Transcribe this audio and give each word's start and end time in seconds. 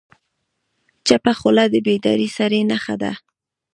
چپه 1.07 1.33
خوله، 1.39 1.65
د 1.69 1.75
بیدار 1.85 2.19
سړي 2.37 2.61
نښه 2.71 2.95
ده. 3.01 3.11